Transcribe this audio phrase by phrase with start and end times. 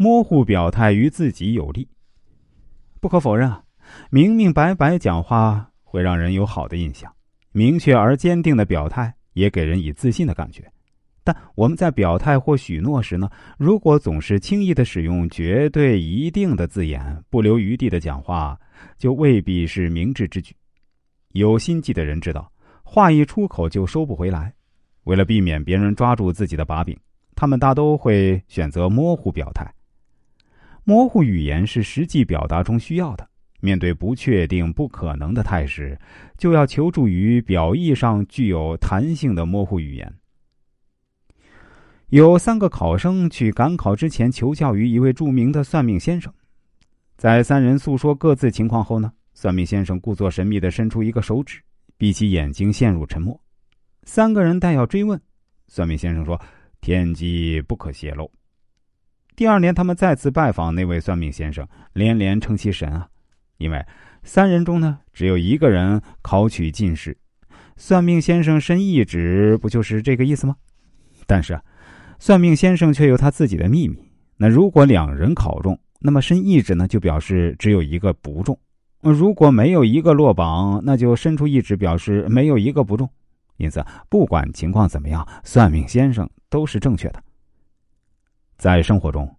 [0.00, 1.88] 模糊表态于自己有利。
[3.00, 3.60] 不可否认啊，
[4.10, 7.12] 明明白白讲话会让人有好的印象，
[7.50, 10.70] 明确而坚定的表态也给人以自信的感觉。
[11.24, 18.56] 但我们在表态或许诺时呢，如果总是轻易的使用“绝对”“一定”的字眼，不留余地的讲话，
[18.96, 20.54] 就未必是明智之举。
[21.32, 22.48] 有心计的人知道，
[22.84, 24.54] 话一出口就收不回来。
[25.04, 26.96] 为了避免别人抓住自己的把柄，
[27.34, 29.68] 他们大都会选择模糊表态。
[30.88, 33.28] 模糊语言是实际表达中需要的。
[33.60, 36.00] 面对不确定、不可能的态势，
[36.38, 40.10] 就要求助于表意上具有弹性的模糊语言。
[42.06, 46.32] 有三个考生去赶考之前求教于一位著名的算命先生，
[47.18, 51.60] 在三人诉说各自情况后呢，算命先生故作神秘的伸出一个手指，
[51.98, 53.38] 闭起眼睛陷入沉默。
[54.04, 55.20] 三个人待要追问，
[55.66, 56.40] 算命先生说
[56.80, 58.30] ：“天机不可泄露。”
[59.38, 63.06] 第二年，他们再次拜访那位算命先生，连连称其神啊，
[63.58, 63.86] 因为
[64.24, 67.16] 三人中呢，只有一个人考取进士，
[67.76, 70.56] 算命先生伸一指，不就是这个意思吗？
[71.24, 71.62] 但是啊。
[72.18, 74.10] 算命先生却有他自己的秘密。
[74.38, 78.56] 那如果两人考中，那么伸一指呢，就表示只有一个不中；
[79.00, 83.08] 如果没有一个落榜，那就伸出一指，表示没有一个不中。
[83.56, 87.22] 因此，不管情况怎么样，算命先生都是正确的。
[88.56, 89.32] 在生活中，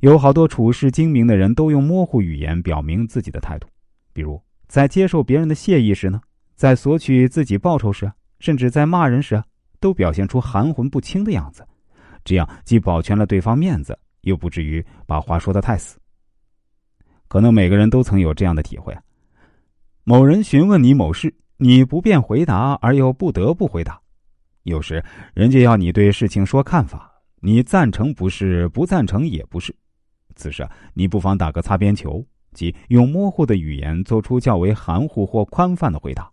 [0.00, 3.68] 有好多处事精明的人都用模糊语言表明自己的态度，
[4.12, 6.20] 比如在接受别人的谢意时呢，
[6.56, 9.44] 在索取自己报酬时，甚至在骂人时啊。
[9.82, 11.66] 都表现出含混不清的样子，
[12.22, 15.98] 这样既保全了对方面子，又不至于把话说的太死。
[17.28, 18.94] 可能每个人都曾有这样的体会：
[20.04, 23.94] 某人询问你某事，你不便回答，而又不得不回答；
[24.64, 29.74] 有时人家要你对事情说看法，你赞成不是，不赞成也不是。
[30.40, 36.28] 此时你不妨打个擦边球，即用模糊的语言做出较为含糊或宽泛的回答。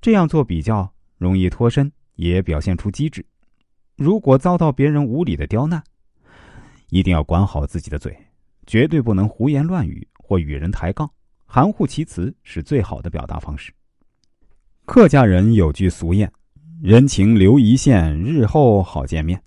[0.00, 1.90] 这样做比较容易脱身。
[2.16, 3.22] 也表现出机智。
[3.94, 5.84] 如果遭到别人无理的刁难，
[6.88, 8.16] 一定要管好自己的嘴，
[8.66, 11.10] 绝对不能胡言乱语或与人抬杠，
[11.44, 13.70] 含糊其辞是最好的表达方式。
[14.86, 16.26] 客家人有句俗谚
[16.82, 19.42] ：“人情留一线，日后好见面。”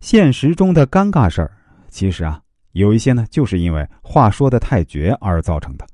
[0.00, 1.58] 现实中的尴尬事儿，
[1.90, 2.42] 其实啊，
[2.76, 5.86] 有一些呢，就是因为话说的太绝而造成的。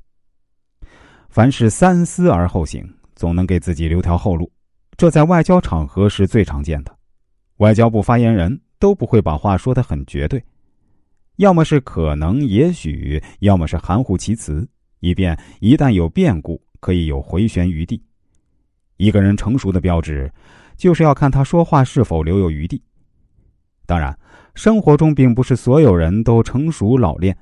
[1.29, 2.85] 凡事三思而后行，
[3.15, 4.51] 总能给自己留条后路。
[4.97, 6.93] 这在外交场合是最常见的，
[7.59, 10.45] 外交部发言人都不会把话说的很绝对，
[11.37, 18.03] 要么是可能、也许，要么是含糊其辞，以便一旦有变故可以有回旋余地。
[18.97, 20.29] 一个人成熟的标志，
[20.77, 22.83] 就是要看他说话是否留有余地。
[23.87, 24.17] 当然，
[24.55, 27.37] 生活中并不是所有人都成熟老练，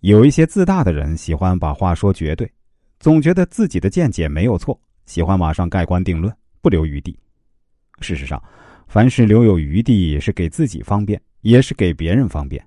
[0.00, 2.50] 有一些自大的人喜欢把话说绝对，
[2.98, 6.32] 总觉得自己的见解没有错，喜欢马上盖棺定论。
[6.62, 7.18] 不留余地。
[8.02, 8.42] 事实上，
[8.86, 12.62] 凡事留有余地是给自己方便，也是给别人方便。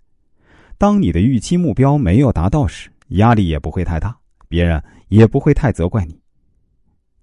[0.79, 4.17] 当你的预期目标没有达到时，压力也不会太大，
[4.49, 6.19] 别人也不会太责怪你。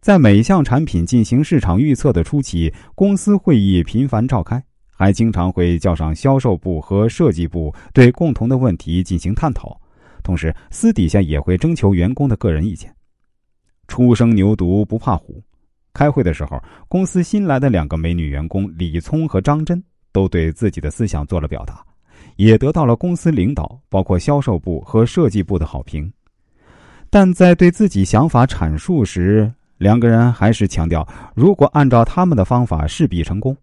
[0.00, 4.62] 在每项产品进行市场预测的初期，公司会议频繁召开，
[5.00, 9.80] 还经常会叫上销售部和设计部对共同的问题进行探讨，
[10.22, 12.94] 同时私底下也会征求员工的个人意见。
[13.88, 15.42] 初生牛犊不怕虎。
[15.94, 21.82] 开会的时候，公司新来的两个美女员工李聪和张真都对自己的思想做了表达，
[22.36, 26.12] 也得到了公司领导，包括销售部和设计部的好评。
[27.08, 33.56] 但在对自己想法阐述时，两个人还是强调，如果按照他们的方法，势必成功。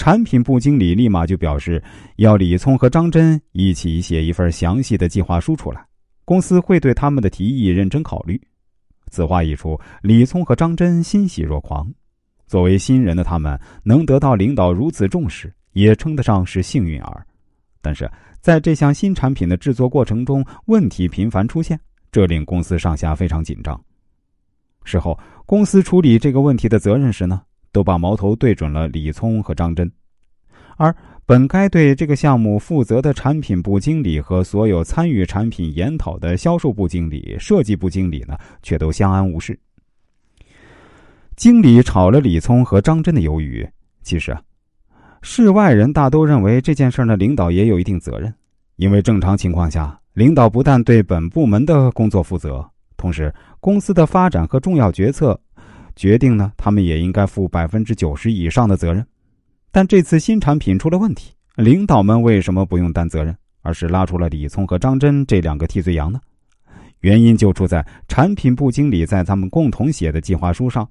[0.00, 1.82] 产品部经理立马就表示，
[2.16, 5.86] 要李聪和张真一起写一份详细的计划书出来，
[6.24, 8.40] 公司会对他们的提议认真考虑。
[9.10, 11.86] 此话一出，李聪和张真欣喜若狂。
[12.46, 17.26] 作为新人的他们，能得到领导如此重视，也称得上是幸运儿。
[17.82, 21.78] 但是，在这项新产品的制作过程中，问题频繁出现，
[22.10, 23.78] 这令公司上下非常紧张。
[24.82, 29.90] 事后，公司处理这个问题的责任时呢，都把矛头对准了李聪和张真，
[30.76, 30.94] 而。
[31.26, 39.56] 本该对这个项目负责的产品部经理和所有参与产品研讨的销售部经理、设计部经理呢，却都相安无事。
[41.36, 43.64] 经理炒了李聪和张真的鱿鱼。
[44.02, 44.42] 其实啊，
[45.22, 48.34] 世外人大都认为这件事呢，领导也有一定责任，
[48.74, 55.40] 因为正常情况下，领导不但对本部门的工作负责，同时公司的发展和重要决策
[56.00, 59.06] 决定呢，他们也应该负百分之九十以上的责任。
[59.70, 66.18] 但这次新产品出了问题，领导们为什么不用担责任，而是拉出了李聪和张真这两个替罪羊呢？
[67.00, 70.88] 原因就出在产品部经理在他们共同写的计划书上，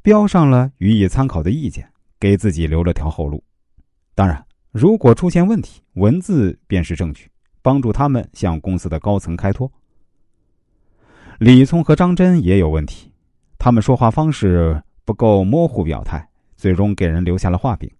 [0.00, 1.86] 标上了予以参考的意见，
[2.18, 3.44] 给自己留了条后路。
[4.14, 4.42] 当然，
[4.72, 7.28] 如果出现问题，文字便是证据，
[7.60, 9.70] 帮助他们向公司的高层开脱。
[11.38, 13.12] 李聪和张真也有问题，
[13.58, 16.26] 他们说话方式不够模糊表态，
[16.56, 17.90] 最终给人留下了画饼。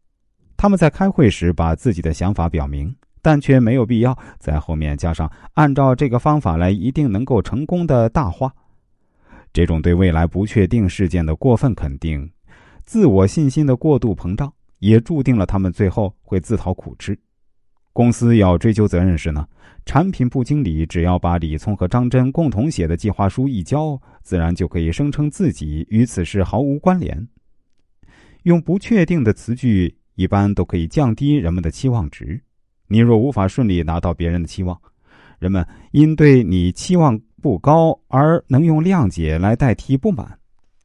[0.57, 2.95] 他们在开会时把自己的想法表明。
[3.21, 8.51] 但却没有必要在后面加上“按照这个方法来，一定能够成功”的大话。
[9.53, 12.31] 这种对未来不确定事件的过分肯定，
[12.85, 17.19] 自我信心的过度膨胀，也注定了他们最后会自讨苦吃。
[17.93, 19.47] 公司要追究责任时呢，
[19.85, 27.27] 产品部经理只要把李聪和张真共同写的计划书一交，自然就可以声称自己与此事毫无关联。
[28.43, 32.39] 用不确定的词句，一般都可以降低人们的期望值。
[32.89, 34.79] 你若无法顺利拿到别人的期望，
[35.39, 40.39] 人们因对你期望不高而能用谅解来代替不满，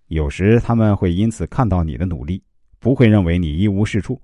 [0.07, 2.42] 有时他们会因此看到你的努力，
[2.80, 4.22] 不会认为你一无是处。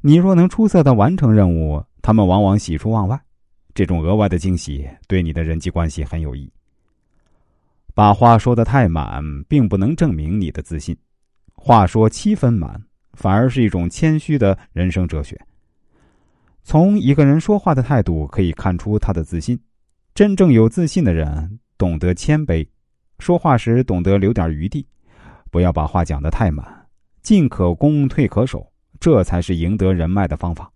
[0.00, 3.20] 你若能出色的完成任务，他们往往喜出望外，
[3.74, 6.48] 这种额外的惊喜对你的人际关系很有益。
[7.98, 10.96] 把话说的太满，并不能证明你的自信，
[11.56, 12.80] 话说七分满，
[13.14, 15.36] 反而是一种谦虚的人生哲学。
[16.62, 19.58] 从一个人说话的态度可以看出他的自信。
[20.14, 22.64] 真正有自信的人懂得谦卑，
[23.18, 24.86] 说话时懂得留点余地，
[25.50, 26.64] 不要把话讲得太满，
[27.22, 28.64] 进可攻，退可守，
[29.00, 30.70] 这才是赢得人脉的方法。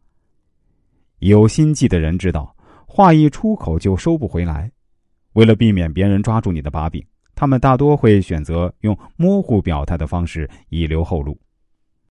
[1.20, 2.52] 有心计的人知道，
[2.84, 4.72] 话一出口就收不回来。
[5.34, 7.02] 为了避免别人抓住你的把柄，
[7.42, 11.36] 他们大多会选择用模糊表态的方式，以留后路。